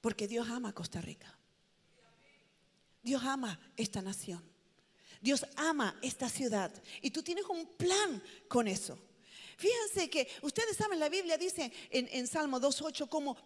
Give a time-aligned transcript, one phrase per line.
[0.00, 1.36] Porque Dios ama a Costa Rica.
[3.02, 4.42] Dios ama esta nación.
[5.20, 6.72] Dios ama esta ciudad.
[7.02, 8.98] Y tú tienes un plan con eso.
[9.56, 13.36] Fíjense que ustedes saben, la Biblia dice en, Salmo 2.8 como,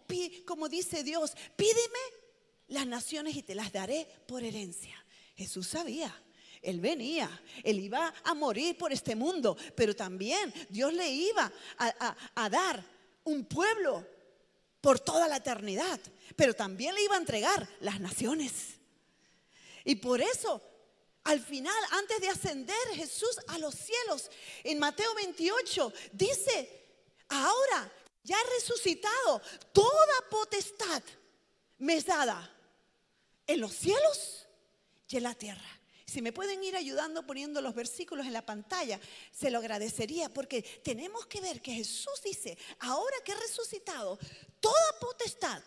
[0.45, 1.99] como dice Dios, pídeme
[2.69, 4.95] las naciones y te las daré por herencia.
[5.35, 6.15] Jesús sabía.
[6.61, 7.29] Él venía,
[7.63, 12.83] él iba a morir por este mundo, pero también Dios le iba a, a dar
[13.25, 14.07] un pueblo
[14.81, 15.99] por toda la eternidad,
[16.35, 18.75] pero también le iba a entregar las naciones.
[19.83, 20.61] Y por eso,
[21.23, 24.29] al final, antes de ascender Jesús a los cielos,
[24.63, 26.85] en Mateo 28, dice,
[27.29, 27.91] ahora
[28.23, 31.03] ya resucitado, toda potestad
[31.77, 32.51] me es dada
[33.45, 34.47] en los cielos
[35.07, 35.75] y en la tierra.
[36.05, 38.99] Si me pueden ir ayudando poniendo los versículos en la pantalla,
[39.31, 44.17] se lo agradecería porque tenemos que ver que Jesús dice, ahora que he resucitado,
[44.59, 45.61] toda potestad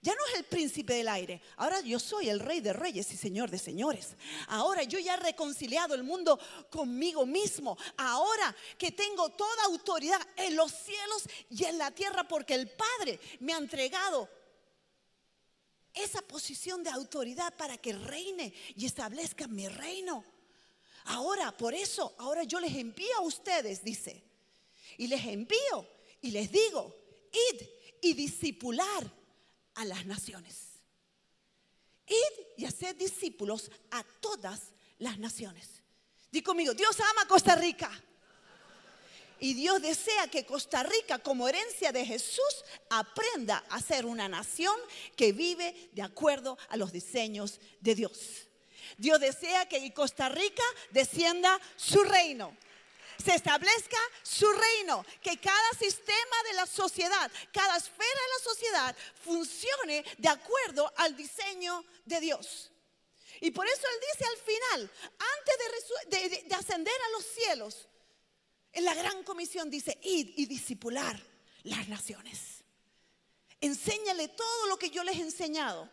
[0.00, 1.42] ya no es el príncipe del aire.
[1.56, 4.16] Ahora yo soy el rey de reyes y señor de señores.
[4.46, 6.38] Ahora yo ya he reconciliado el mundo
[6.70, 7.76] conmigo mismo.
[7.96, 13.18] Ahora que tengo toda autoridad en los cielos y en la tierra porque el Padre
[13.40, 14.28] me ha entregado
[15.92, 20.24] esa posición de autoridad para que reine y establezca mi reino.
[21.06, 24.22] Ahora, por eso, ahora yo les envío a ustedes, dice.
[24.96, 25.88] Y les envío
[26.20, 26.94] y les digo,
[27.32, 27.66] id
[28.00, 29.17] y discipular
[29.78, 30.56] a las naciones.
[32.06, 35.68] Id y hacer discípulos a todas las naciones.
[36.32, 37.90] Di conmigo, Dios ama Costa Rica.
[39.40, 44.74] Y Dios desea que Costa Rica, como herencia de Jesús, aprenda a ser una nación
[45.14, 48.48] que vive de acuerdo a los diseños de Dios.
[48.96, 52.52] Dios desea que en Costa Rica descienda su reino
[53.22, 58.67] se establezca su reino, que cada sistema de la sociedad, cada esfera de la sociedad
[59.22, 62.70] funcione de acuerdo al diseño de Dios.
[63.40, 64.90] Y por eso Él dice al final,
[65.38, 67.88] antes de, ascender a los cielos,
[68.72, 71.20] en la gran comisión dice, id y discipular
[71.64, 72.64] las naciones.
[73.60, 75.90] Enséñale todo lo que yo les he enseñado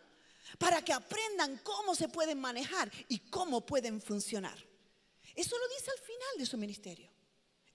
[0.58, 4.56] para que aprendan cómo se pueden manejar y cómo pueden funcionar.
[5.34, 7.10] Eso lo dice al final de su ministerio.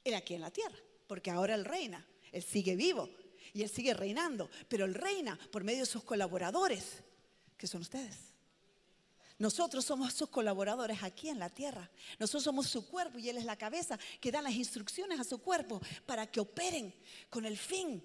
[0.04, 3.10] Él aquí en la tierra, porque ahora Él reina, Él sigue vivo
[3.54, 7.04] y Él sigue reinando, pero Él reina por medio de sus colaboradores,
[7.58, 8.32] que son ustedes.
[9.38, 11.90] Nosotros somos sus colaboradores aquí en la tierra.
[12.20, 15.40] Nosotros somos su cuerpo y Él es la cabeza que da las instrucciones a su
[15.40, 16.94] cuerpo para que operen
[17.30, 18.04] con el fin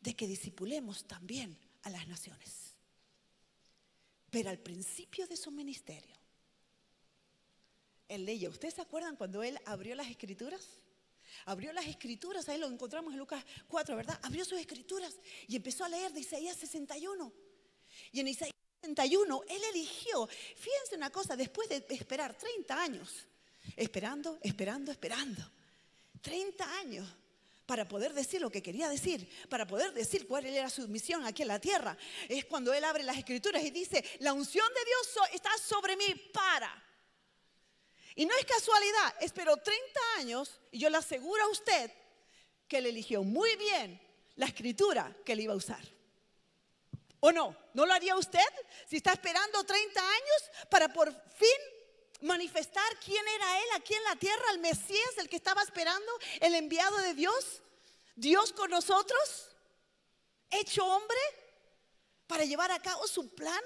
[0.00, 2.76] de que disipulemos también a las naciones.
[4.30, 6.14] Pero al principio de su ministerio,
[8.08, 8.48] él leía.
[8.48, 10.80] ¿Ustedes se acuerdan cuando él abrió las escrituras?
[11.44, 14.18] Abrió las escrituras, ahí lo encontramos en Lucas 4, ¿verdad?
[14.22, 15.14] Abrió sus escrituras
[15.46, 17.32] y empezó a leer de Isaías 61.
[18.12, 23.26] Y en Isaías 61 él eligió, fíjense una cosa, después de esperar 30 años,
[23.76, 25.50] esperando, esperando, esperando,
[26.20, 27.08] 30 años
[27.68, 31.42] para poder decir lo que quería decir, para poder decir cuál era su misión aquí
[31.42, 31.98] en la tierra.
[32.26, 36.14] Es cuando él abre las escrituras y dice, la unción de Dios está sobre mí
[36.32, 36.87] para
[38.18, 41.88] y no es casualidad, esperó 30 años y yo le aseguro a usted
[42.66, 44.02] que él eligió muy bien
[44.34, 45.80] la escritura que él iba a usar.
[47.20, 47.56] ¿O no?
[47.74, 48.40] ¿No lo haría usted
[48.88, 51.60] si está esperando 30 años para por fin
[52.22, 56.56] manifestar quién era él aquí en la tierra, el Mesías, el que estaba esperando, el
[56.56, 57.62] enviado de Dios?
[58.16, 59.54] Dios con nosotros,
[60.50, 61.20] hecho hombre,
[62.26, 63.62] para llevar a cabo su plan,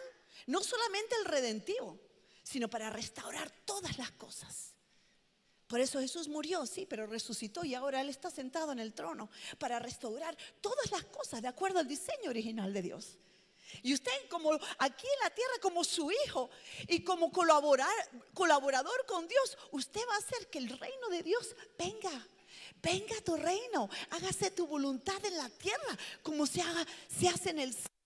[0.46, 1.98] no solamente el redentivo,
[2.52, 4.74] sino para restaurar todas las cosas.
[5.66, 9.30] Por eso Jesús murió, sí, pero resucitó y ahora Él está sentado en el trono
[9.58, 13.16] para restaurar todas las cosas de acuerdo al diseño original de Dios.
[13.82, 16.50] Y usted como aquí en la tierra, como su hijo
[16.88, 17.88] y como colaborar,
[18.34, 22.28] colaborador con Dios, usted va a hacer que el reino de Dios venga.
[22.82, 27.60] Venga tu reino, hágase tu voluntad en la tierra como se, haga, se hace en
[27.60, 28.01] el cielo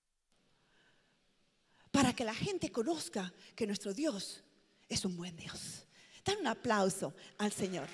[1.96, 4.42] para que la gente conozca que nuestro Dios
[4.86, 5.86] es un buen Dios.
[6.22, 7.88] Dan un aplauso al Señor.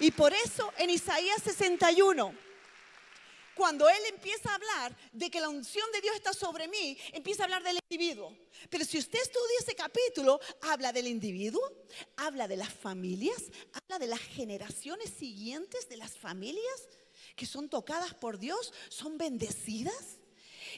[0.00, 2.34] Y por eso en Isaías 61,
[3.54, 7.42] cuando Él empieza a hablar de que la unción de Dios está sobre mí, empieza
[7.42, 8.34] a hablar del individuo.
[8.70, 11.60] Pero si usted estudia ese capítulo, habla del individuo,
[12.16, 16.88] habla de las familias, habla de las generaciones siguientes de las familias
[17.36, 20.17] que son tocadas por Dios, son bendecidas.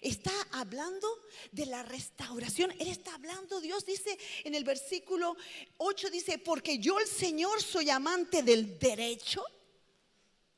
[0.00, 1.06] Está hablando
[1.52, 2.70] de la restauración.
[2.78, 5.36] Él está hablando, Dios dice en el versículo
[5.76, 9.44] 8, dice, porque yo el Señor soy amante del derecho.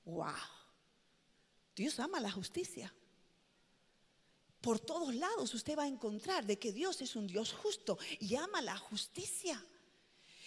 [0.05, 0.33] Wow.
[1.75, 2.95] Dios ama la justicia.
[4.61, 8.37] por todos lados usted va a encontrar de que Dios es un Dios justo y
[8.37, 9.65] ama la justicia.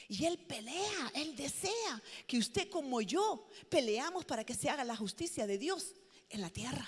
[0.08, 4.96] Y Él pelea, Él desea que usted como yo peleamos para que se haga la
[4.96, 5.96] justicia de Dios
[6.30, 6.88] en la tierra.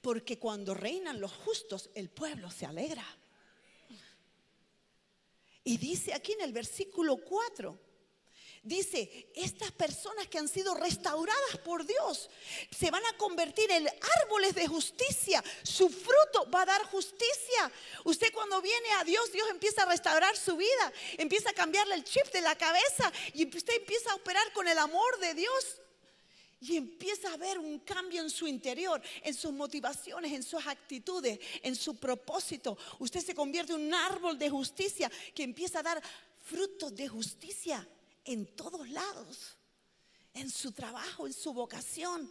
[0.00, 3.04] Porque cuando reinan los justos, el pueblo se alegra.
[5.64, 7.78] Y dice aquí en el versículo 4,
[8.62, 12.28] Dice, estas personas que han sido restauradas por Dios
[12.70, 13.88] se van a convertir en
[14.20, 15.42] árboles de justicia.
[15.62, 17.72] Su fruto va a dar justicia.
[18.04, 22.04] Usted cuando viene a Dios, Dios empieza a restaurar su vida, empieza a cambiarle el
[22.04, 25.80] chip de la cabeza y usted empieza a operar con el amor de Dios.
[26.60, 31.38] Y empieza a ver un cambio en su interior, en sus motivaciones, en sus actitudes,
[31.62, 32.76] en su propósito.
[32.98, 36.02] Usted se convierte en un árbol de justicia que empieza a dar
[36.42, 37.86] frutos de justicia
[38.24, 39.56] en todos lados,
[40.34, 42.30] en su trabajo, en su vocación,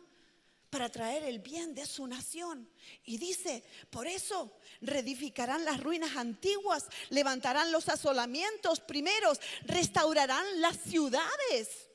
[0.70, 2.70] para traer el bien de su nación.
[3.06, 4.52] Y dice, por eso
[4.82, 11.87] reedificarán las ruinas antiguas, levantarán los asolamientos primeros, restaurarán las ciudades,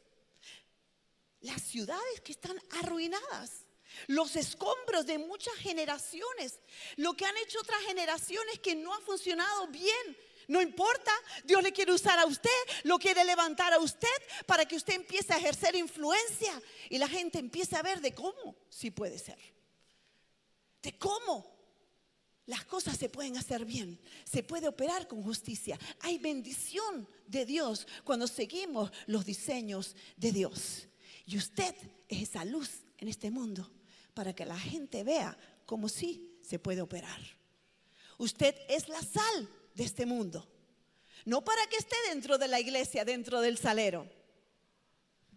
[1.43, 3.67] las ciudades que están arruinadas
[4.07, 6.59] los escombros de muchas generaciones,
[6.97, 10.17] lo que han hecho otras generaciones que no ha funcionado bien,
[10.49, 11.13] no importa,
[11.45, 12.51] Dios le quiere usar a usted,
[12.85, 14.09] lo quiere levantar a usted
[14.47, 16.61] para que usted empiece a ejercer influencia
[16.91, 19.39] y la gente empiece a ver de cómo sí puede ser.
[20.83, 21.49] De cómo
[22.47, 25.79] las cosas se pueden hacer bien, se puede operar con justicia.
[26.01, 30.89] Hay bendición de Dios cuando seguimos los diseños de Dios.
[31.33, 31.75] Y usted
[32.11, 33.71] es esa luz en este mundo
[34.13, 35.35] para que la gente vea
[35.65, 37.19] cómo sí se puede operar.
[38.19, 40.47] Usted es la sal de este mundo.
[41.25, 44.07] No para que esté dentro de la iglesia, dentro del salero.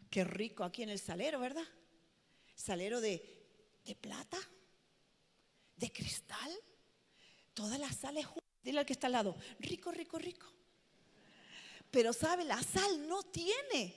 [0.09, 1.65] Qué rico aquí en el salero, ¿verdad?
[2.55, 3.47] Salero de,
[3.85, 4.37] de plata,
[5.77, 6.51] de cristal,
[7.53, 8.27] todas las sales
[8.61, 10.47] Dile al que está al lado, rico, rico, rico.
[11.89, 13.95] Pero sabe, la sal no tiene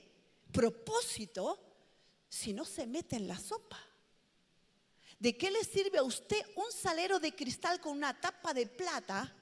[0.51, 1.68] propósito
[2.29, 3.79] si no se mete en la sopa.
[5.17, 9.35] ¿De qué le sirve a usted un salero de cristal con una tapa de plata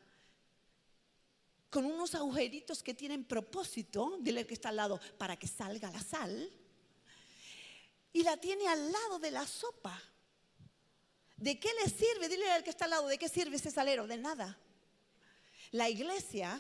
[1.69, 6.01] con unos agujeritos que tienen propósito, dile que está al lado, para que salga la
[6.01, 6.51] sal,
[8.13, 10.01] y la tiene al lado de la sopa.
[11.35, 12.29] ¿De qué le sirve?
[12.29, 14.07] Dile al que está al lado, ¿de qué sirve ese salero?
[14.07, 14.57] De nada.
[15.71, 16.59] La iglesia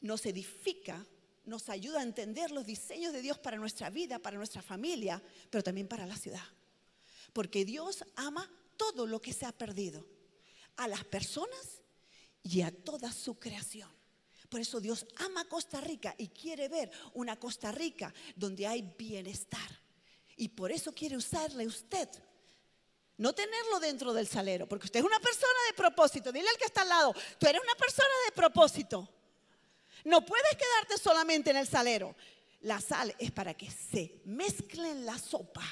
[0.00, 1.04] nos edifica,
[1.44, 5.62] nos ayuda a entender los diseños de Dios para nuestra vida, para nuestra familia, pero
[5.62, 6.44] también para la ciudad.
[7.32, 10.06] Porque Dios ama todo lo que se ha perdido.
[10.76, 11.82] A las personas
[12.42, 13.88] y a toda su creación.
[14.48, 19.80] Por eso Dios ama Costa Rica y quiere ver una Costa Rica donde hay bienestar.
[20.36, 22.08] Y por eso quiere usarle usted.
[23.16, 26.32] No tenerlo dentro del salero, porque usted es una persona de propósito.
[26.32, 29.08] Dile al que está al lado, tú eres una persona de propósito.
[30.04, 32.14] No puedes quedarte solamente en el salero.
[32.60, 35.64] La sal es para que se mezcle en la sopa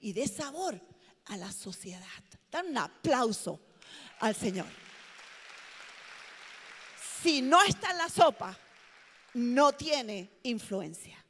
[0.00, 0.80] y dé sabor
[1.26, 2.06] a la sociedad.
[2.50, 3.60] Dan un aplauso
[4.20, 4.66] al Señor
[7.22, 8.56] si no está en la sopa,
[9.34, 11.22] no tiene influencia.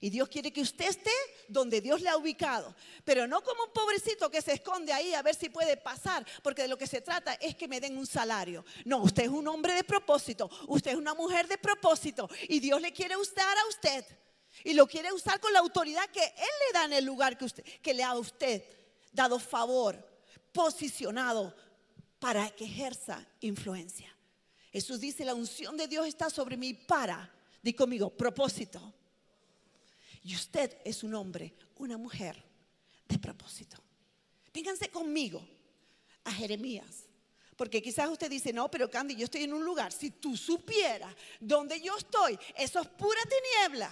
[0.00, 1.10] Y Dios quiere que usted esté
[1.48, 2.74] donde Dios le ha ubicado,
[3.04, 6.62] pero no como un pobrecito que se esconde ahí a ver si puede pasar, porque
[6.62, 8.64] de lo que se trata es que me den un salario.
[8.84, 12.80] No, usted es un hombre de propósito, usted es una mujer de propósito y Dios
[12.80, 14.04] le quiere usar a usted
[14.64, 17.44] y lo quiere usar con la autoridad que Él le da en el lugar que,
[17.44, 18.62] usted, que le ha usted
[19.12, 19.96] dado favor,
[20.52, 21.54] posicionado
[22.18, 24.14] para que ejerza influencia.
[24.72, 28.94] Jesús dice, la unción de Dios está sobre mí para, di conmigo, propósito.
[30.28, 32.36] Y usted es un hombre, una mujer
[33.08, 33.78] de propósito.
[34.52, 35.42] Vénganse conmigo
[36.22, 37.06] a Jeremías.
[37.56, 39.90] Porque quizás usted dice, no, pero Candy, yo estoy en un lugar.
[39.90, 43.90] Si tú supieras dónde yo estoy, eso es pura tiniebla,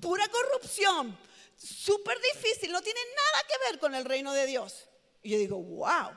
[0.00, 1.18] pura corrupción,
[1.56, 4.88] súper difícil, no tiene nada que ver con el reino de Dios.
[5.24, 6.16] Y yo digo, wow,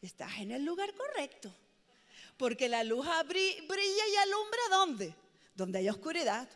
[0.00, 1.54] estás en el lugar correcto.
[2.36, 5.14] Porque la luz brilla y alumbra ¿dónde?
[5.54, 6.48] Donde hay oscuridad.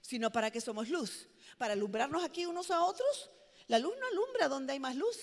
[0.00, 1.26] Sino para que somos luz.
[1.58, 3.30] Para alumbrarnos aquí unos a otros.
[3.68, 5.16] La luz no alumbra donde hay más luz.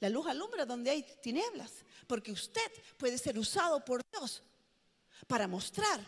[0.00, 1.72] La luz alumbra donde hay tinieblas.
[2.06, 4.42] Porque usted puede ser usado por Dios
[5.26, 6.00] para mostrar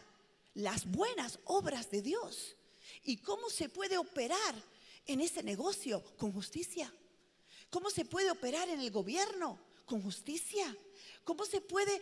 [0.54, 2.56] las buenas obras de Dios.
[3.04, 4.54] Y cómo se puede operar
[5.06, 6.92] en ese negocio con justicia.
[7.70, 10.76] ¿Cómo se puede operar en el gobierno con justicia?
[11.24, 12.00] ¿Cómo se puede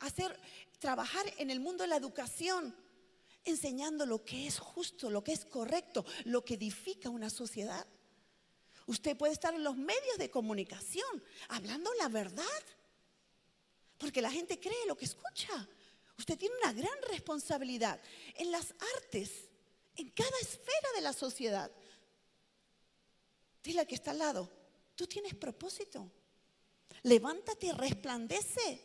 [0.00, 0.38] hacer
[0.78, 2.74] trabajar en el mundo de la educación?
[3.44, 7.86] Enseñando lo que es justo, lo que es correcto, lo que edifica una sociedad.
[8.86, 12.44] Usted puede estar en los medios de comunicación hablando la verdad.
[13.98, 15.68] Porque la gente cree lo que escucha.
[16.16, 18.00] Usted tiene una gran responsabilidad
[18.34, 19.48] en las artes,
[19.96, 21.70] en cada esfera de la sociedad.
[23.62, 24.50] Dile al que está al lado,
[24.94, 26.10] tú tienes propósito.
[27.02, 28.84] Levántate y resplandece.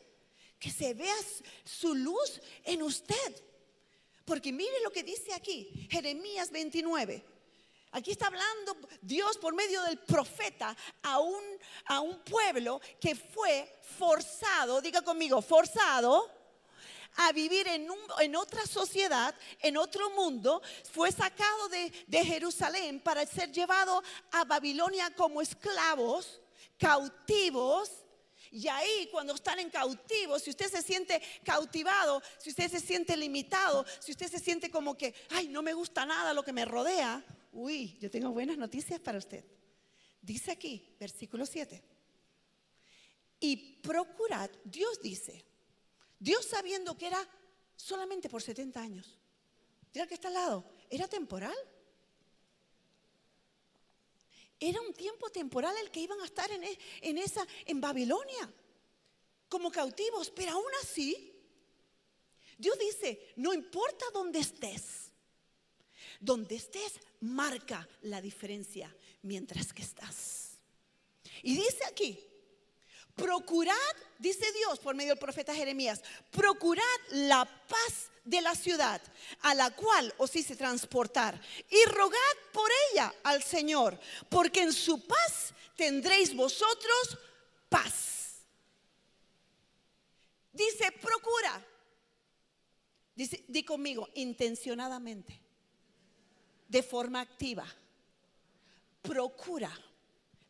[0.60, 1.16] Que se vea
[1.66, 3.44] su luz en usted.
[4.26, 7.24] Porque mire lo que dice aquí, Jeremías 29.
[7.92, 11.44] Aquí está hablando Dios por medio del profeta a un,
[11.86, 16.32] a un pueblo que fue forzado, diga conmigo, forzado
[17.18, 17.88] a vivir en,
[18.20, 20.62] en, otra sociedad, en otro mundo,
[20.92, 24.02] fue sacado de, de, Jerusalén para ser llevado
[24.32, 26.42] a Babilonia como esclavos,
[26.80, 27.92] cautivos.
[28.54, 33.18] Y ahí cuando están en cautivos, si usted se siente cautivado, si usted se siente
[33.18, 36.64] limitado, si usted se siente como que, ay, no me gusta nada lo que me
[36.64, 37.22] rodea,
[37.54, 39.46] Uy, yo tengo buenas noticias para usted.
[40.22, 41.84] Dice aquí, versículo 7.
[43.40, 45.46] Y procurad, Dios dice,
[46.18, 47.30] Dios sabiendo que era
[47.76, 49.20] solamente por 70 años.
[49.94, 51.56] Mira que está al lado, era temporal.
[54.66, 58.50] Era un tiempo temporal el que iban a estar en, e, en esa, en Babilonia,
[59.50, 61.34] como cautivos, pero aún así,
[62.58, 65.12] Dios dice, no importa dónde estés,
[66.22, 70.60] donde estés, marca la diferencia mientras que estás.
[71.42, 72.26] Y dice aquí,
[73.16, 73.74] procurad,
[74.20, 76.02] dice Dios por medio del profeta Jeremías,
[76.32, 79.02] procurad la paz de la ciudad
[79.42, 81.40] a la cual os hice transportar
[81.70, 82.18] y rogad
[82.52, 87.18] por ella al Señor, porque en su paz tendréis vosotros
[87.70, 88.44] paz.
[90.52, 91.66] Dice, procura.
[93.16, 95.40] Di conmigo, intencionadamente
[96.68, 97.66] de forma activa.
[99.02, 99.72] Procura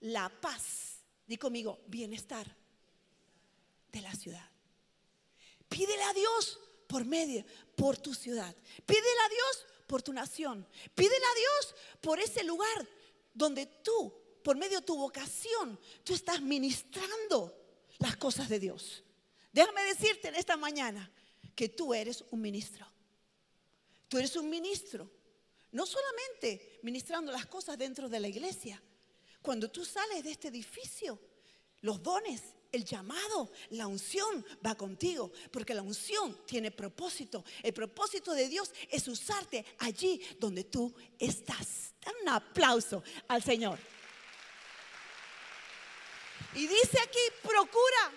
[0.01, 0.93] la paz,
[1.25, 2.56] di conmigo, bienestar
[3.92, 4.50] de la ciudad.
[5.70, 8.56] Pídele a Dios por medio, por tu ciudad.
[8.86, 10.68] Pídele a Dios por tu nación.
[10.94, 12.88] Pídele a Dios por ese lugar
[13.34, 14.13] donde tú,
[14.44, 17.56] por medio de tu vocación, tú estás ministrando
[18.00, 19.03] las cosas de Dios.
[19.51, 21.12] Déjame decirte en esta mañana
[21.56, 22.88] que tú eres un ministro.
[24.08, 25.10] Tú eres un ministro
[25.74, 28.82] no solamente ministrando las cosas dentro de la iglesia.
[29.44, 31.20] Cuando tú sales de este edificio,
[31.82, 37.46] los dones, el llamado, la unción va contigo, porque la unción tiene propósito.
[37.62, 41.94] El propósito de Dios es usarte allí donde tú estás.
[42.04, 43.78] Dan un aplauso al Señor.
[46.56, 48.12] Y dice aquí, procura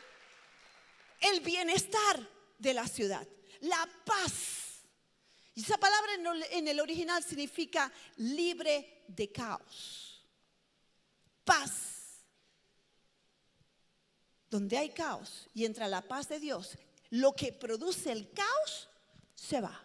[1.20, 2.26] el bienestar
[2.58, 3.26] de la ciudad,
[3.60, 4.66] la paz
[5.56, 6.12] y esa palabra
[6.50, 10.05] en el original significa libre de caos.
[11.46, 12.26] Paz.
[14.50, 16.76] Donde hay caos y entra la paz de Dios,
[17.10, 18.88] lo que produce el caos
[19.34, 19.82] se va.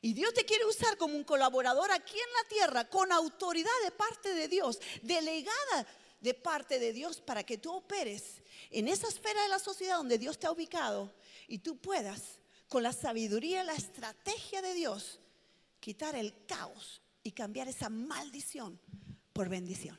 [0.00, 3.92] Y Dios te quiere usar como un colaborador aquí en la tierra con autoridad de
[3.92, 5.86] parte de Dios, delegada
[6.20, 10.18] de parte de Dios para que tú operes en esa esfera de la sociedad donde
[10.18, 11.12] Dios te ha ubicado
[11.46, 15.20] y tú puedas con la sabiduría, la estrategia de Dios,
[15.78, 18.80] quitar el caos y cambiar esa maldición
[19.32, 19.98] por bendición.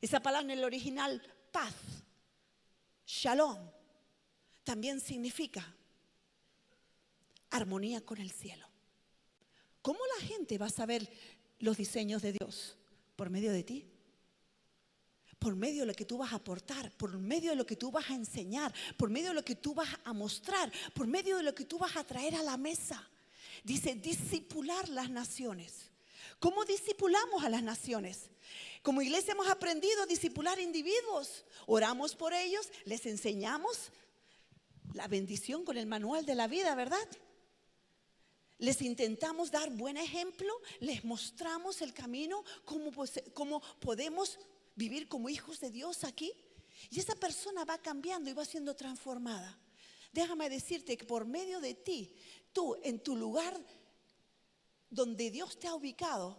[0.00, 1.74] Esa palabra en el original, paz,
[3.06, 3.58] shalom,
[4.64, 5.74] también significa
[7.50, 8.66] armonía con el cielo.
[9.82, 11.08] ¿Cómo la gente va a saber
[11.60, 12.76] los diseños de Dios?
[13.14, 13.96] Por medio de ti
[15.38, 17.90] por medio de lo que tú vas a aportar, por medio de lo que tú
[17.90, 21.42] vas a enseñar, por medio de lo que tú vas a mostrar, por medio de
[21.42, 23.08] lo que tú vas a traer a la mesa.
[23.62, 25.90] Dice, disipular las naciones.
[26.38, 28.30] ¿Cómo disipulamos a las naciones?
[28.82, 31.44] Como iglesia hemos aprendido a disipular individuos.
[31.66, 33.90] Oramos por ellos, les enseñamos
[34.92, 37.08] la bendición con el manual de la vida, ¿verdad?
[38.58, 42.90] Les intentamos dar buen ejemplo, les mostramos el camino, cómo,
[43.34, 44.38] cómo podemos
[44.74, 46.32] vivir como hijos de Dios aquí.
[46.90, 49.58] Y esa persona va cambiando y va siendo transformada.
[50.12, 52.14] Déjame decirte que por medio de ti,
[52.52, 53.58] tú en tu lugar
[54.96, 56.36] donde Dios te ha ubicado,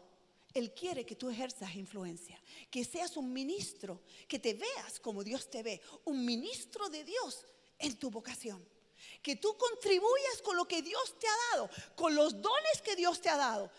[0.53, 2.37] Él quiere que tú ejerzas influencia,
[2.69, 7.45] que seas un ministro, que te veas como Dios te ve, un ministro de Dios
[7.79, 8.67] en tu vocación.
[9.21, 13.21] Que tú contribuyas con lo que Dios te ha dado, con los dones que Dios
[13.21, 13.71] te ha dado.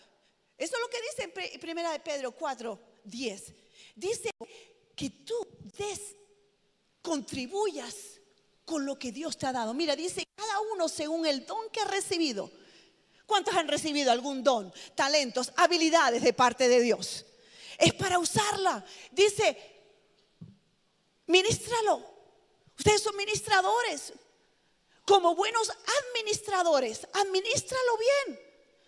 [0.57, 3.53] Eso es lo que dice en primera de Pedro 4, 10
[3.99, 4.31] dice
[4.95, 5.35] que tú
[5.77, 6.15] des,
[7.01, 8.19] contribuyas
[8.65, 9.73] con lo que Dios te ha dado.
[9.73, 12.51] Mira, dice cada uno según el don que ha recibido.
[13.29, 17.27] ¿Cuántos han recibido algún don, talentos, habilidades de parte de Dios?
[17.77, 18.83] Es para usarla.
[19.11, 19.55] Dice,
[21.27, 22.03] ministralo.
[22.75, 24.13] Ustedes son ministradores.
[25.05, 25.71] Como buenos
[26.01, 28.39] administradores, administralo bien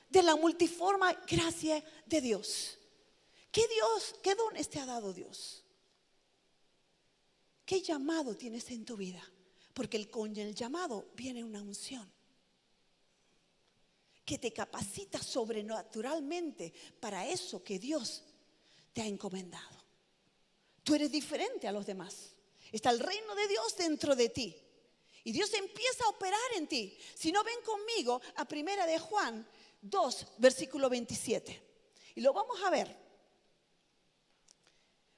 [0.09, 2.79] de la multiforme gracia de Dios.
[3.51, 5.63] ¿Qué Dios, qué dones te ha dado Dios?
[7.63, 9.21] ¿Qué llamado tienes en tu vida?
[9.75, 12.11] Porque con el llamado viene una unción
[14.31, 16.71] que te capacita sobrenaturalmente
[17.01, 18.23] para eso que Dios
[18.93, 19.75] te ha encomendado.
[20.85, 22.31] Tú eres diferente a los demás.
[22.71, 24.55] Está el reino de Dios dentro de ti.
[25.25, 26.97] Y Dios empieza a operar en ti.
[27.13, 29.45] Si no ven conmigo a primera de Juan
[29.81, 31.61] 2, versículo 27.
[32.15, 32.95] Y lo vamos a ver.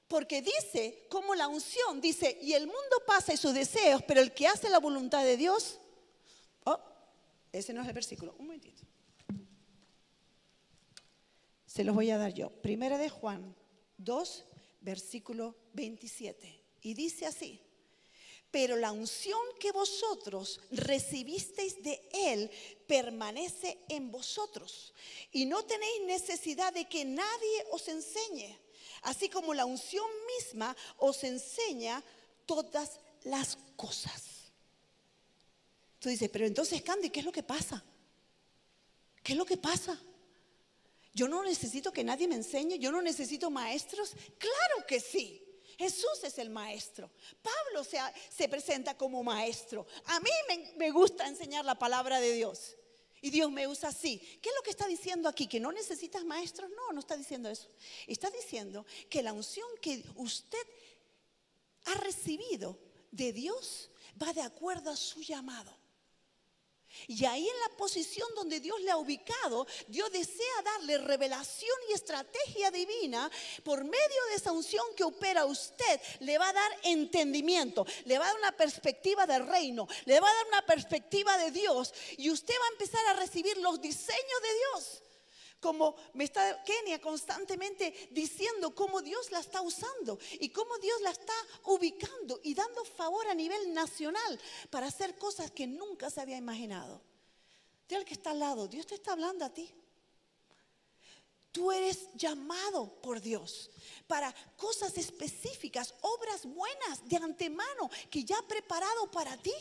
[0.08, 4.34] Porque dice, como la unción, dice, y el mundo pasa y sus deseos, pero el
[4.34, 5.78] que hace la voluntad de Dios,
[6.64, 6.80] oh,
[7.52, 8.82] ese no es el versículo, un momentito.
[11.74, 12.50] Se los voy a dar yo.
[12.50, 13.52] Primera de Juan
[13.98, 14.44] 2,
[14.82, 16.62] versículo 27.
[16.82, 17.60] Y dice así,
[18.52, 22.48] pero la unción que vosotros recibisteis de Él
[22.86, 24.94] permanece en vosotros.
[25.32, 28.56] Y no tenéis necesidad de que nadie os enseñe,
[29.02, 30.06] así como la unción
[30.38, 32.04] misma os enseña
[32.46, 34.52] todas las cosas.
[35.98, 37.82] Tú dices, pero entonces, Candy, ¿qué es lo que pasa?
[39.24, 40.00] ¿Qué es lo que pasa?
[41.14, 44.14] Yo no necesito que nadie me enseñe, yo no necesito maestros.
[44.36, 45.40] Claro que sí.
[45.78, 47.10] Jesús es el maestro.
[47.40, 47.98] Pablo se,
[48.30, 49.86] se presenta como maestro.
[50.06, 52.76] A mí me, me gusta enseñar la palabra de Dios.
[53.22, 54.18] Y Dios me usa así.
[54.42, 55.46] ¿Qué es lo que está diciendo aquí?
[55.46, 56.68] ¿Que no necesitas maestros?
[56.70, 57.70] No, no está diciendo eso.
[58.06, 60.66] Está diciendo que la unción que usted
[61.86, 62.78] ha recibido
[63.10, 63.90] de Dios
[64.20, 65.74] va de acuerdo a su llamado.
[67.06, 71.92] Y ahí en la posición donde Dios le ha ubicado, Dios desea darle revelación y
[71.92, 73.30] estrategia divina
[73.62, 76.00] por medio de esa unción que opera usted.
[76.20, 80.28] Le va a dar entendimiento, le va a dar una perspectiva del reino, le va
[80.28, 84.42] a dar una perspectiva de Dios y usted va a empezar a recibir los diseños
[84.42, 85.03] de Dios
[85.64, 91.10] como me está Kenia constantemente diciendo cómo Dios la está usando y cómo Dios la
[91.10, 91.32] está
[91.64, 97.00] ubicando y dando favor a nivel nacional para hacer cosas que nunca se había imaginado.
[97.88, 99.74] Dile al que está al lado, Dios te está hablando a ti.
[101.50, 103.70] Tú eres llamado por Dios
[104.06, 109.54] para cosas específicas, obras buenas de antemano que ya ha preparado para ti.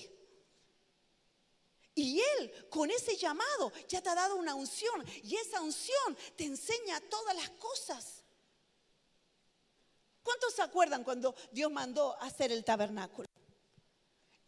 [1.95, 6.45] Y Él con ese llamado ya te ha dado una unción y esa unción te
[6.45, 8.23] enseña todas las cosas.
[10.23, 13.27] ¿Cuántos se acuerdan cuando Dios mandó hacer el tabernáculo?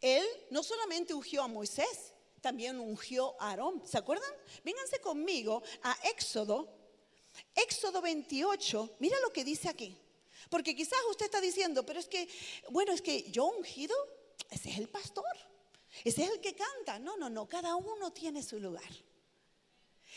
[0.00, 3.86] Él no solamente ungió a Moisés, también ungió a Aarón.
[3.86, 4.30] ¿Se acuerdan?
[4.64, 6.68] Vénganse conmigo a Éxodo,
[7.54, 8.96] Éxodo 28.
[8.98, 9.96] Mira lo que dice aquí.
[10.48, 12.28] Porque quizás usted está diciendo, pero es que,
[12.70, 13.96] bueno, es que yo ungido,
[14.50, 15.24] ese es el pastor.
[16.04, 16.98] Ese es el que canta.
[16.98, 17.48] No, no, no.
[17.48, 18.90] Cada uno tiene su lugar.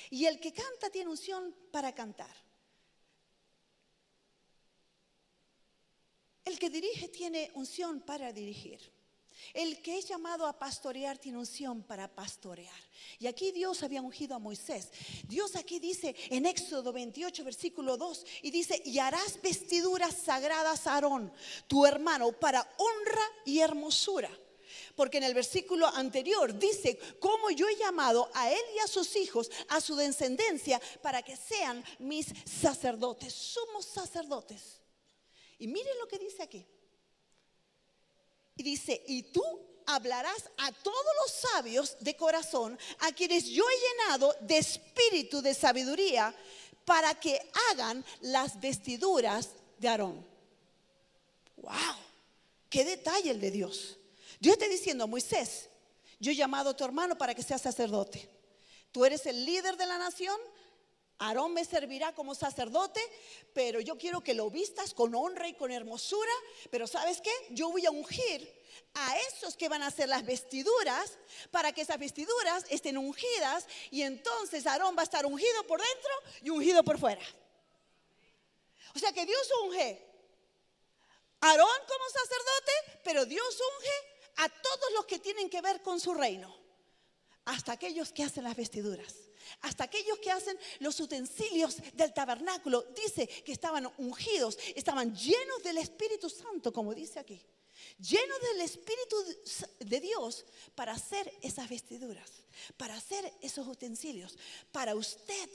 [0.09, 2.33] Y el que canta tiene unción para cantar.
[6.45, 8.79] El que dirige tiene unción para dirigir.
[9.53, 12.81] El que es llamado a pastorear tiene unción para pastorear.
[13.19, 14.89] Y aquí Dios había ungido a Moisés.
[15.27, 20.95] Dios aquí dice en Éxodo 28, versículo 2, y dice, y harás vestiduras sagradas a
[20.95, 21.31] Aarón,
[21.67, 24.29] tu hermano, para honra y hermosura
[24.99, 29.15] porque en el versículo anterior dice, cómo yo he llamado a él y a sus
[29.15, 33.33] hijos, a su descendencia, para que sean mis sacerdotes.
[33.33, 34.81] Somos sacerdotes.
[35.57, 36.65] Y miren lo que dice aquí.
[38.57, 39.41] Y dice, y tú
[39.85, 45.53] hablarás a todos los sabios de corazón, a quienes yo he llenado de espíritu de
[45.53, 46.35] sabiduría,
[46.83, 47.39] para que
[47.71, 50.27] hagan las vestiduras de Aarón.
[51.55, 51.95] ¡Wow!
[52.69, 53.98] ¡Qué detalle el de Dios!
[54.39, 55.69] Dios está diciendo, Moisés,
[56.19, 58.29] yo he llamado a tu hermano para que sea sacerdote.
[58.91, 60.39] Tú eres el líder de la nación.
[61.19, 63.01] Aarón me servirá como sacerdote,
[63.53, 66.31] pero yo quiero que lo vistas con honra y con hermosura.
[66.71, 67.31] Pero ¿sabes qué?
[67.49, 68.57] Yo voy a ungir
[68.93, 71.17] a esos que van a hacer las vestiduras
[71.51, 76.11] para que esas vestiduras estén ungidas y entonces Aarón va a estar ungido por dentro
[76.41, 77.21] y ungido por fuera.
[78.95, 80.05] O sea que Dios unge
[81.41, 86.13] Aarón como sacerdote, pero Dios unge a todos los que tienen que ver con su
[86.13, 86.55] reino,
[87.45, 89.13] hasta aquellos que hacen las vestiduras,
[89.61, 92.83] hasta aquellos que hacen los utensilios del tabernáculo.
[92.95, 97.41] Dice que estaban ungidos, estaban llenos del Espíritu Santo, como dice aquí,
[97.97, 99.15] llenos del Espíritu
[99.79, 102.31] de Dios para hacer esas vestiduras,
[102.77, 104.37] para hacer esos utensilios,
[104.71, 105.49] para usted,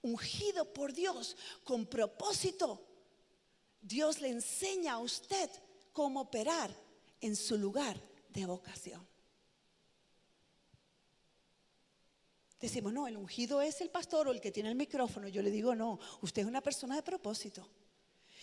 [0.00, 2.86] ungido por Dios con propósito.
[3.80, 5.50] Dios le enseña a usted
[5.92, 6.72] cómo operar
[7.20, 9.06] en su lugar de vocación.
[12.60, 15.26] Decimos, no, el ungido es el pastor o el que tiene el micrófono.
[15.26, 17.68] Yo le digo, no, usted es una persona de propósito.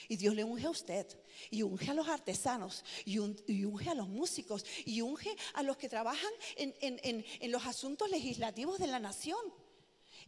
[0.09, 1.07] Y Dios le unge a usted,
[1.51, 5.89] y unge a los artesanos, y, unge a los músicos, y unge a los que
[5.89, 9.39] trabajan en, en los asuntos legislativos de la nación.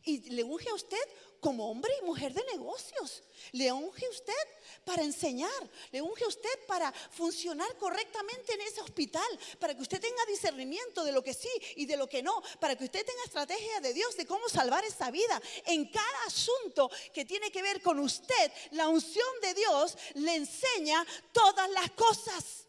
[0.03, 0.97] Y le unge a usted
[1.39, 3.23] como hombre y mujer de negocios.
[3.51, 4.47] Le unge a usted
[4.85, 5.69] para enseñar.
[5.91, 9.27] Le unge a usted para funcionar correctamente en ese hospital.
[9.59, 12.41] Para que usted tenga discernimiento de lo que sí y de lo que no.
[12.59, 15.41] Para que usted tenga estrategia de Dios de cómo salvar esa vida.
[15.65, 21.05] En cada asunto que tiene que ver con usted, la unción de Dios le enseña
[21.33, 22.65] todas las cosas.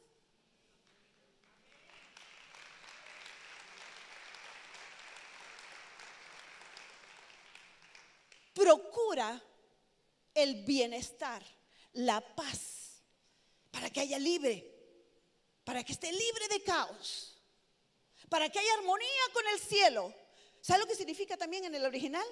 [8.52, 9.42] Procura
[10.34, 11.42] el bienestar,
[11.92, 13.02] la paz,
[13.70, 14.72] para que haya libre,
[15.64, 17.40] para que esté libre de caos,
[18.28, 20.14] para que haya armonía con el cielo.
[20.60, 22.26] ¿Sabe lo que significa también en el original?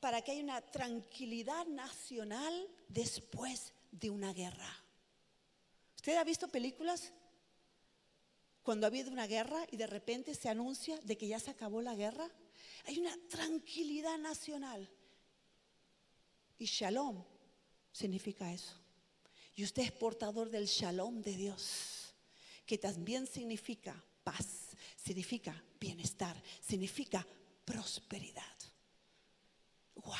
[0.00, 4.84] Para que haya una tranquilidad nacional después de una guerra.
[5.96, 7.12] ¿Usted ha visto películas
[8.62, 11.80] cuando ha habido una guerra y de repente se anuncia de que ya se acabó
[11.80, 12.28] la guerra?
[12.86, 14.90] Hay una tranquilidad nacional.
[16.64, 17.22] Y shalom
[17.92, 18.72] significa eso.
[19.54, 22.14] Y usted es portador del shalom de Dios,
[22.64, 27.26] que también significa paz, significa bienestar, significa
[27.66, 28.56] prosperidad.
[29.96, 30.14] ¡Wow!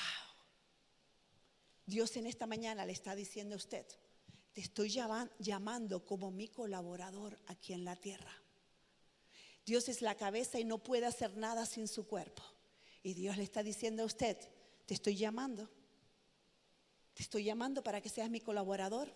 [1.86, 3.86] Dios en esta mañana le está diciendo a usted,
[4.52, 8.42] te estoy llamando como mi colaborador aquí en la tierra.
[9.64, 12.42] Dios es la cabeza y no puede hacer nada sin su cuerpo.
[13.02, 14.36] Y Dios le está diciendo a usted,
[14.84, 15.70] te estoy llamando
[17.14, 19.14] te estoy llamando para que seas mi colaborador.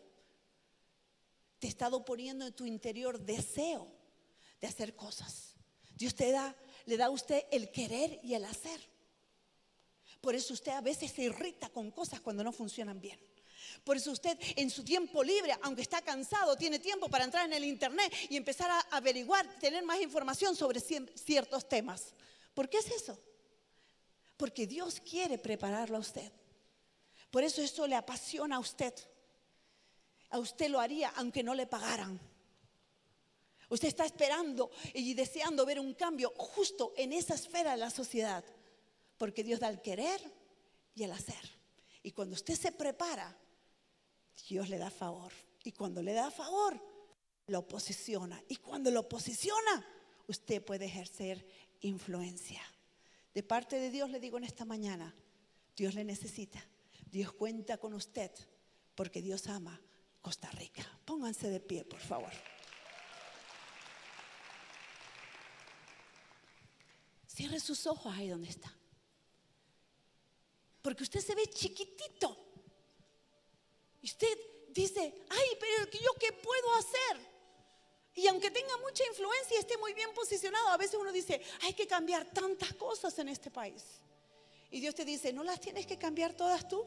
[1.58, 3.88] Te he estado poniendo en tu interior deseo
[4.60, 5.56] de hacer cosas.
[5.96, 6.56] Dios te da,
[6.86, 8.80] le da a usted el querer y el hacer.
[10.20, 13.18] Por eso usted a veces se irrita con cosas cuando no funcionan bien.
[13.82, 17.52] Por eso usted en su tiempo libre, aunque está cansado, tiene tiempo para entrar en
[17.52, 22.14] el internet y empezar a averiguar, tener más información sobre ciertos temas.
[22.54, 23.18] ¿Por qué es eso?
[24.36, 26.32] Porque Dios quiere prepararlo a usted
[27.30, 28.94] por eso eso le apasiona a usted.
[30.30, 32.20] A usted lo haría aunque no le pagaran.
[33.70, 38.44] Usted está esperando y deseando ver un cambio justo en esa esfera de la sociedad.
[39.18, 40.20] Porque Dios da el querer
[40.94, 41.58] y el hacer.
[42.02, 43.36] Y cuando usted se prepara,
[44.48, 45.32] Dios le da favor.
[45.64, 46.80] Y cuando le da favor,
[47.48, 48.42] lo posiciona.
[48.48, 49.86] Y cuando lo posiciona,
[50.28, 51.44] usted puede ejercer
[51.80, 52.62] influencia.
[53.34, 55.14] De parte de Dios le digo en esta mañana,
[55.76, 56.64] Dios le necesita.
[57.10, 58.30] Dios cuenta con usted
[58.94, 59.80] porque Dios ama
[60.20, 60.84] Costa Rica.
[61.04, 62.32] Pónganse de pie, por favor.
[67.26, 68.74] Cierre sus ojos ahí donde está.
[70.82, 72.36] Porque usted se ve chiquitito.
[74.02, 74.38] Y usted
[74.70, 77.28] dice, ay, pero yo qué puedo hacer?
[78.14, 81.72] Y aunque tenga mucha influencia y esté muy bien posicionado, a veces uno dice, hay
[81.74, 83.84] que cambiar tantas cosas en este país.
[84.70, 86.84] Y Dios te dice, ¿no las tienes que cambiar todas tú?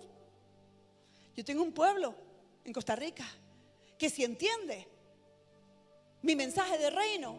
[1.35, 2.13] Yo tengo un pueblo
[2.63, 3.25] en Costa Rica
[3.97, 4.87] que si entiende
[6.21, 7.37] mi mensaje de reino,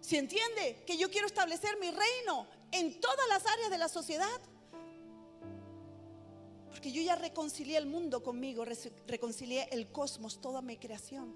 [0.00, 4.40] si entiende que yo quiero establecer mi reino en todas las áreas de la sociedad,
[6.70, 8.64] porque yo ya reconcilié el mundo conmigo,
[9.06, 11.34] reconcilié el cosmos, toda mi creación,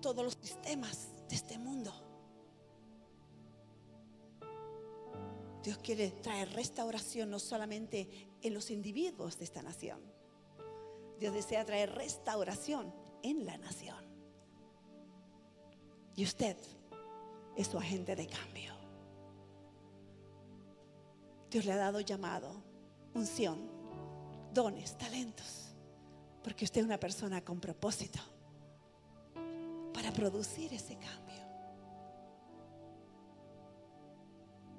[0.00, 2.09] todos los sistemas de este mundo.
[5.62, 10.00] Dios quiere traer restauración no solamente en los individuos de esta nación.
[11.18, 14.04] Dios desea traer restauración en la nación.
[16.16, 16.56] Y usted
[17.56, 18.74] es su agente de cambio.
[21.50, 22.62] Dios le ha dado llamado,
[23.14, 23.58] unción,
[24.54, 25.74] dones, talentos,
[26.42, 28.20] porque usted es una persona con propósito
[29.92, 31.29] para producir ese cambio.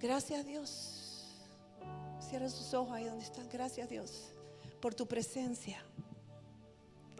[0.01, 1.27] Gracias a Dios.
[2.27, 3.47] Cierra sus ojos ahí donde están.
[3.49, 4.33] Gracias a Dios
[4.81, 5.83] por tu presencia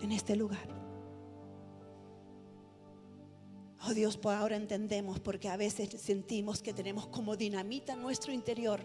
[0.01, 0.67] en este lugar.
[3.85, 8.31] Oh Dios, por ahora entendemos porque a veces sentimos que tenemos como dinamita en nuestro
[8.31, 8.81] interior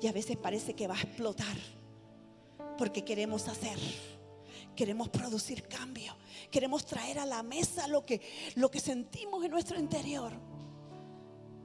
[0.00, 1.56] y a veces parece que va a explotar
[2.78, 3.78] porque queremos hacer,
[4.76, 6.16] queremos producir cambio,
[6.50, 8.20] queremos traer a la mesa lo que,
[8.54, 10.32] lo que sentimos en nuestro interior.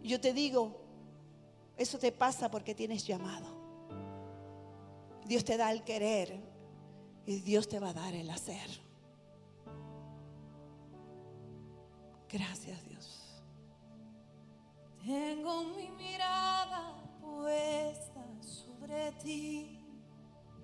[0.04, 0.85] Yo te digo,
[1.78, 3.48] eso te pasa porque tienes llamado.
[5.26, 6.40] Dios te da el querer
[7.26, 8.70] y Dios te va a dar el hacer.
[12.30, 13.44] Gracias Dios.
[15.04, 19.80] Tengo mi mirada puesta sobre ti.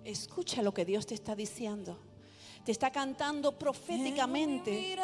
[0.03, 1.99] Escucha lo que Dios te está diciendo.
[2.65, 4.95] Te está cantando proféticamente,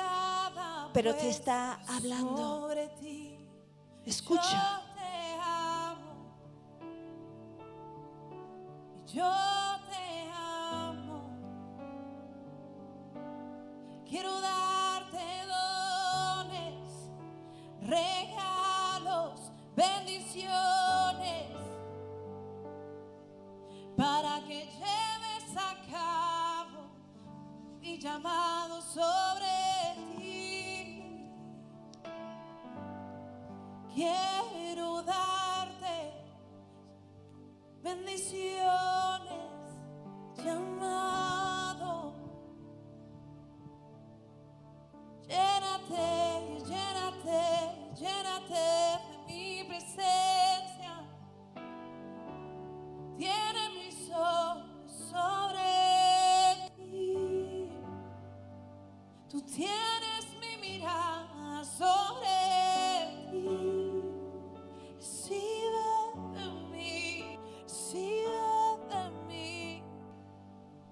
[0.94, 2.70] pero te está hablando.
[4.06, 4.77] Escucha.
[59.30, 63.46] Tú tienes mi mirada sobre ti.
[64.96, 65.90] Recibe
[66.34, 69.84] de mí, recibe de mí.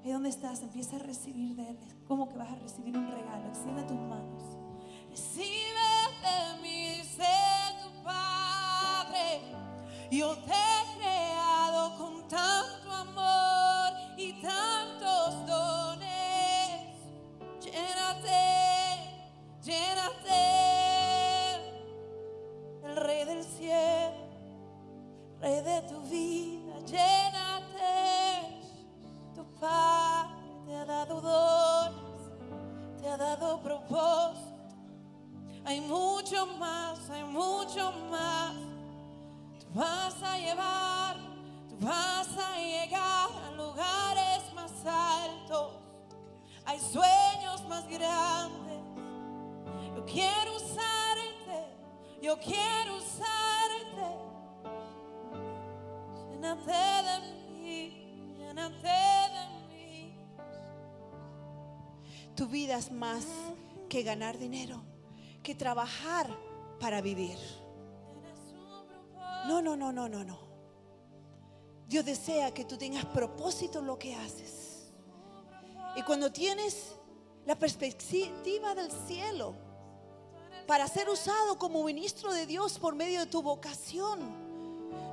[0.04, 0.62] ¿Y dónde estás?
[0.64, 1.80] Empieza a recibir de Él.
[2.10, 3.48] ¿Cómo que vas a recibir un regalo?
[3.48, 4.55] Extiende tus manos.
[52.26, 54.08] Yo quiero usarte.
[56.32, 57.18] Llénate de
[57.62, 58.88] mí, llénate
[59.36, 60.18] de mí.
[62.36, 63.28] Tu vida es más
[63.88, 64.82] que ganar dinero,
[65.44, 66.28] que trabajar
[66.80, 67.38] para vivir.
[69.48, 70.40] No, no, no, no, no, no.
[71.88, 74.92] Dios desea que tú tengas propósito en lo que haces.
[75.96, 76.96] Y cuando tienes
[77.46, 79.65] la perspectiva del cielo
[80.68, 84.20] para ser usado como ministro de Dios por medio de tu vocación,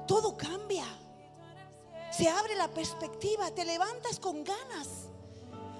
[0.07, 0.87] todo cambia.
[2.11, 5.09] Se abre la perspectiva, te levantas con ganas,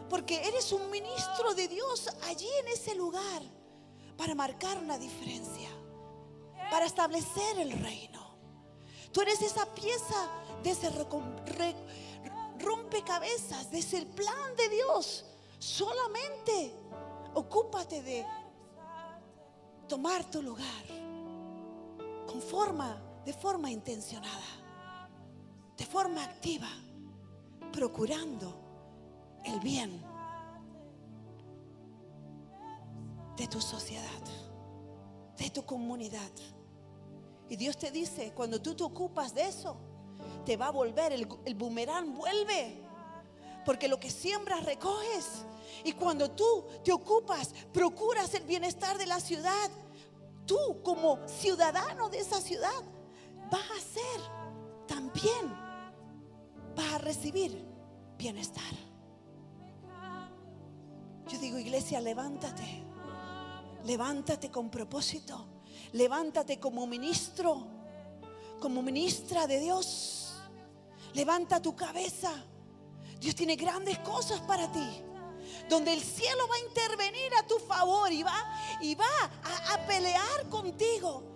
[0.09, 3.43] porque eres un ministro de Dios allí en ese lugar
[4.17, 5.69] para marcar una diferencia,
[6.71, 8.37] para establecer el reino.
[9.13, 10.29] Tú eres esa pieza
[10.63, 10.91] de ese
[12.59, 15.25] rompecabezas, de ese plan de Dios.
[15.59, 16.75] Solamente
[17.35, 18.27] ocúpate de
[19.93, 20.85] tomar tu lugar
[22.27, 24.51] con forma, de forma intencionada,
[25.77, 26.71] de forma activa,
[27.71, 28.59] procurando
[29.45, 30.03] el bien
[33.37, 34.23] de tu sociedad,
[35.37, 36.33] de tu comunidad.
[37.51, 39.77] Y Dios te dice, cuando tú te ocupas de eso,
[40.47, 42.81] te va a volver, el, el boomerang vuelve.
[43.67, 45.45] Porque lo que siembras recoges.
[45.85, 49.71] Y cuando tú te ocupas, procuras el bienestar de la ciudad,
[50.53, 52.83] tú como ciudadano de esa ciudad
[53.51, 54.21] vas a ser
[54.87, 55.49] también,
[56.77, 57.67] vas a recibir
[58.19, 58.75] bienestar.
[61.27, 62.85] Yo digo, iglesia, levántate.
[63.85, 65.47] Levántate con propósito.
[65.93, 67.67] Levántate como ministro,
[68.61, 70.35] como ministra de Dios.
[71.15, 72.31] Levanta tu cabeza.
[73.19, 75.03] Dios tiene grandes cosas para ti.
[75.69, 79.07] Donde el cielo va a intervenir a tu favor y va, y va
[79.45, 81.33] a, a pelear contigo.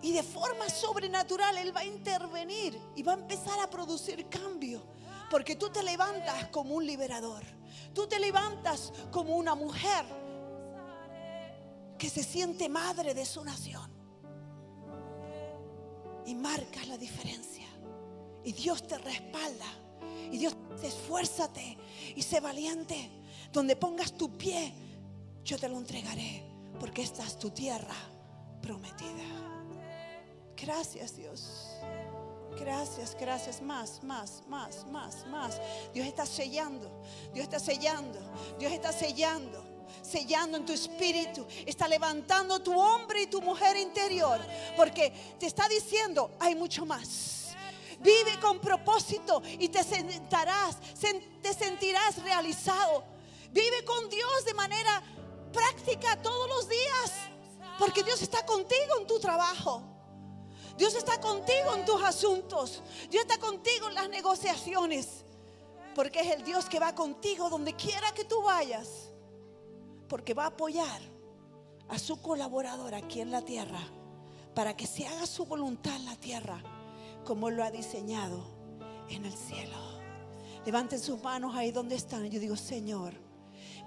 [0.00, 4.82] Y de forma sobrenatural Él va a intervenir y va a empezar a producir cambio.
[5.30, 7.44] Porque tú te levantas como un liberador.
[7.94, 10.06] Tú te levantas como una mujer
[11.98, 13.90] que se siente madre de su nación.
[16.24, 17.66] Y marcas la diferencia.
[18.44, 19.66] Y Dios te respalda.
[20.30, 21.76] Y Dios esfuérzate
[22.14, 23.10] y sé valiente.
[23.52, 24.72] Donde pongas tu pie,
[25.44, 26.44] yo te lo entregaré.
[26.78, 27.96] Porque esta es tu tierra
[28.60, 29.24] prometida.
[30.56, 31.68] Gracias Dios.
[32.58, 33.62] Gracias, gracias.
[33.62, 35.60] Más, más, más, más, más.
[35.94, 36.90] Dios está sellando.
[37.32, 38.18] Dios está sellando.
[38.58, 39.64] Dios está sellando.
[40.02, 44.38] sellando en tu espíritu, está levantando tu hombre y tu mujer interior,
[44.76, 47.47] porque te está diciendo, hay mucho más.
[48.00, 50.76] Vive con propósito y te sentarás,
[51.42, 53.04] te sentirás realizado.
[53.50, 55.02] Vive con Dios de manera
[55.52, 57.12] práctica todos los días,
[57.78, 59.82] porque Dios está contigo en tu trabajo.
[60.76, 62.82] Dios está contigo en tus asuntos.
[63.10, 65.24] Dios está contigo en las negociaciones.
[65.92, 69.10] Porque es el Dios que va contigo donde quiera que tú vayas.
[70.08, 71.00] Porque va a apoyar
[71.88, 73.80] a su colaborador aquí en la tierra.
[74.54, 76.62] Para que se haga su voluntad en la tierra.
[77.24, 78.44] Como lo ha diseñado
[79.08, 79.76] en el cielo.
[80.64, 82.28] Levanten sus manos ahí donde están.
[82.30, 83.14] Yo digo, Señor,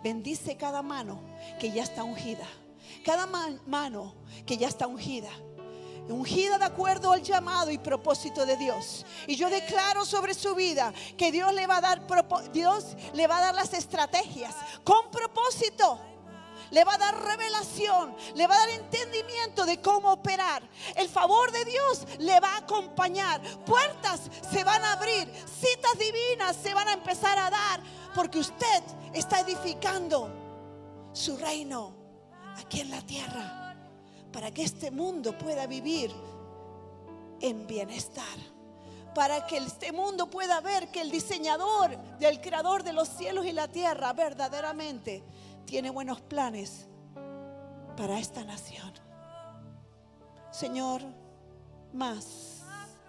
[0.04, 1.22] bendice cada mano
[1.60, 2.48] que ya está ungida.
[3.06, 4.16] Cada mano
[4.46, 5.30] que ya está ungida
[6.10, 9.06] ungida de acuerdo al llamado y propósito de Dios.
[9.28, 12.02] Y yo declaro sobre su vida que Dios le va a dar
[12.52, 16.00] Dios le va a dar las estrategias con propósito.
[16.72, 20.64] Le va a dar revelación, le va a dar entendimiento de cómo operar.
[20.96, 23.42] El favor de Dios le va a acompañar.
[23.66, 27.82] Puertas se van a abrir, citas divinas se van a empezar a dar,
[28.16, 30.30] porque usted está edificando
[31.14, 31.94] su reino
[32.58, 33.62] aquí en la tierra
[34.32, 36.12] para que este mundo pueda vivir
[37.42, 38.26] en bienestar.
[39.14, 43.52] Para que este mundo pueda ver que el diseñador, del creador de los cielos y
[43.52, 45.22] la tierra, verdaderamente
[45.66, 46.88] tiene buenos planes
[47.96, 48.92] para esta nación.
[50.52, 51.02] Señor,
[51.94, 52.62] más,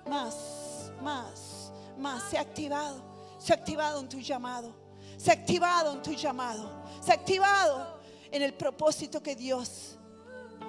[0.09, 2.23] más, más, más.
[2.25, 3.03] Se ha activado,
[3.39, 4.75] se ha activado en tu llamado,
[5.17, 9.99] se ha activado en tu llamado, se ha activado en el propósito que Dios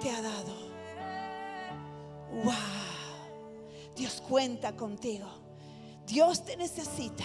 [0.00, 0.74] te ha dado.
[2.42, 2.54] Wow.
[3.94, 5.28] Dios cuenta contigo.
[6.06, 7.24] Dios te necesita.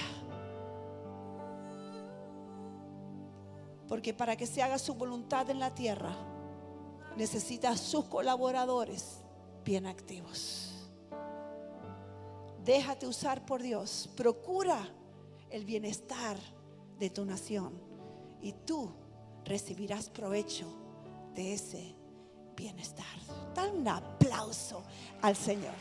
[3.90, 6.16] Porque para que se haga su voluntad en la tierra,
[7.18, 9.18] necesita sus colaboradores
[9.66, 10.70] bien activos.
[12.64, 14.10] Déjate usar por Dios.
[14.16, 14.78] Procura
[15.50, 16.38] el bienestar
[17.00, 17.82] de tu nación
[18.42, 18.94] y tú
[19.44, 20.68] recibirás provecho
[21.34, 21.96] de ese
[22.56, 23.06] bienestar.
[23.56, 24.84] Dan un aplauso
[25.22, 25.74] al Señor.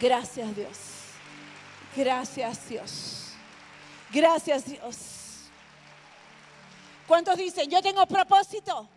[0.00, 0.78] Gracias Dios.
[1.96, 3.32] Gracias Dios.
[4.12, 5.23] Gracias Dios.
[7.14, 8.88] ¿Cuántos dicen, yo tengo propósito?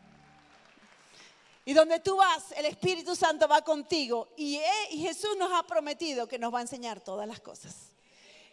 [1.66, 4.30] Y donde tú vas, el Espíritu Santo va contigo.
[4.36, 7.92] Y, eh, y Jesús nos ha prometido que nos va a enseñar todas las cosas.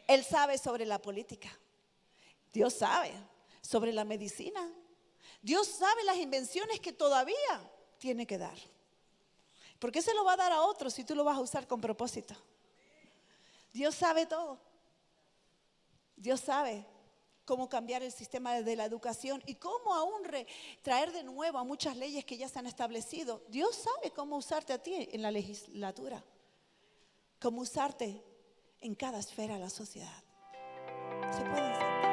[0.07, 1.49] Él sabe sobre la política.
[2.53, 3.15] Dios sabe
[3.63, 4.71] sobre la medicina.
[5.41, 8.59] Dios sabe las invenciones que todavía tiene que dar.
[9.79, 11.67] ¿Por qué se lo va a dar a otros si tú lo vas a usar
[11.67, 12.35] con propósito?
[13.73, 14.61] Dios sabe todo.
[16.17, 16.87] Dios sabe
[17.45, 20.23] cómo cambiar el sistema de la educación y cómo aún
[20.83, 23.43] traer de nuevo a muchas leyes que ya se han establecido.
[23.49, 26.25] Dios sabe cómo usarte a ti en la legislatura,
[27.41, 28.23] cómo usarte
[28.81, 30.23] en cada esfera de la sociedad.
[31.33, 32.04] Se pueden